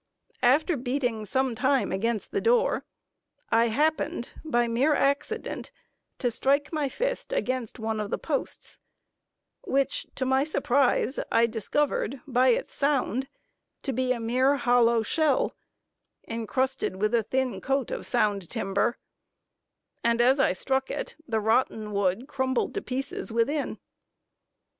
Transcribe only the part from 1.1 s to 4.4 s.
some time against the door I happened,